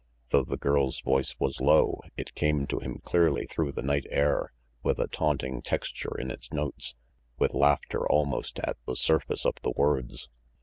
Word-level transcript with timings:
Though 0.31 0.43
the 0.45 0.57
girl's 0.57 0.99
voice 1.01 1.35
was 1.37 1.61
low, 1.61 2.01
it 2.17 2.33
came 2.33 2.65
to 2.65 2.79
him 2.79 2.97
clearly 3.03 3.45
through 3.45 3.73
the 3.73 3.83
night 3.83 4.07
air, 4.09 4.51
with 4.81 4.97
a 4.97 5.07
taunting 5.07 5.61
texture 5.61 6.17
in 6.19 6.31
its 6.31 6.51
notes, 6.51 6.95
with 7.37 7.53
laughter 7.53 8.09
almost 8.11 8.57
at 8.63 8.77
the 8.87 8.95
surface 8.95 9.45
of 9.45 9.53
the 9.61 9.73
words. 9.75 10.27